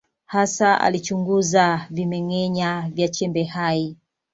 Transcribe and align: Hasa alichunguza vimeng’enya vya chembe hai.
Hasa 0.25 0.67
alichunguza 0.81 1.87
vimeng’enya 1.89 2.89
vya 2.93 3.07
chembe 3.07 3.43
hai. 3.43 3.97